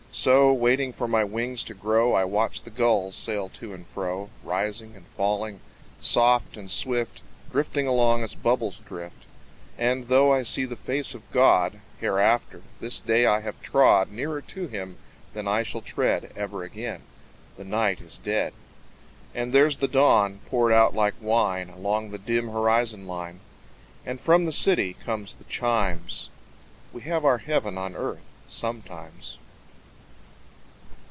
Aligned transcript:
So, 0.13 0.51
waiting 0.51 0.91
for 0.91 1.07
my 1.07 1.23
wings 1.23 1.63
to 1.63 1.73
grow, 1.73 2.13
I 2.13 2.25
watch 2.25 2.63
the 2.63 2.69
gulls 2.69 3.15
sail 3.15 3.47
to 3.53 3.73
and 3.73 3.87
fro, 3.87 4.29
Rising 4.43 4.93
and 4.93 5.05
falling, 5.15 5.61
soft 6.01 6.57
and 6.57 6.69
swift, 6.69 7.21
Drifting 7.49 7.87
along 7.87 8.21
as 8.23 8.35
bubbles 8.35 8.79
drift. 8.79 9.25
And, 9.77 10.09
though 10.09 10.31
I 10.33 10.43
see 10.43 10.65
the 10.65 10.75
face 10.75 11.15
of 11.15 11.21
God 11.31 11.79
Hereafter 12.01 12.61
this 12.81 12.99
day 12.99 13.21
have 13.21 13.55
I 13.61 13.65
trod 13.65 14.11
Nearer 14.11 14.41
to 14.41 14.67
Him 14.67 14.97
than 15.33 15.47
I 15.47 15.63
shall 15.63 15.81
tread 15.81 16.33
Ever 16.35 16.61
again. 16.63 17.03
The 17.55 17.63
night 17.63 18.01
is 18.01 18.17
dead. 18.17 18.51
And 19.33 19.53
there's 19.53 19.77
the 19.77 19.87
dawn, 19.87 20.41
poured 20.47 20.73
out 20.73 20.93
like 20.93 21.15
wine 21.21 21.69
Along 21.69 22.11
the 22.11 22.19
dim 22.19 22.49
horizon 22.49 23.07
line. 23.07 23.39
And 24.05 24.19
from 24.19 24.43
the 24.45 24.51
city 24.51 24.93
comes 24.93 25.35
the 25.35 25.45
chimes 25.45 26.27
We 26.91 27.03
have 27.03 27.23
our 27.23 27.37
heaven 27.37 27.77
on 27.77 27.95
earth 27.95 28.25
sometimes! 28.49 29.37